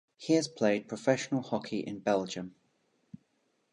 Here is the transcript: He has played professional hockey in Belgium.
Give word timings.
He 0.17 0.33
has 0.33 0.47
played 0.47 0.87
professional 0.87 1.43
hockey 1.43 1.81
in 1.81 1.99
Belgium. 1.99 2.55